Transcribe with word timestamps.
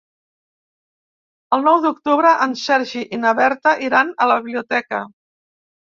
El 1.57 1.61
nou 1.67 1.77
d'octubre 1.83 2.31
en 2.47 2.57
Sergi 2.63 3.05
i 3.19 3.23
na 3.27 3.35
Berta 3.43 3.75
iran 3.89 4.11
a 4.27 4.29
la 4.33 4.39
biblioteca. 4.47 5.03